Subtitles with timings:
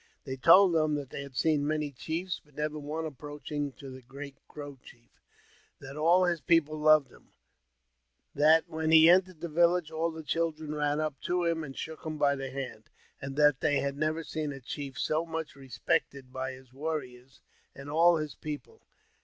[0.23, 4.35] They told them they had seen many chiefs, but never one approaching to the great
[4.47, 5.21] Crow chief;
[5.79, 7.33] that all his people loved him;
[8.33, 12.03] that when he entered the village, all the children ran up to him, and shook
[12.03, 12.89] him by the hand;
[13.21, 17.39] and that they had never seen a chief so much respected by his warriors
[17.75, 18.81] and all his people.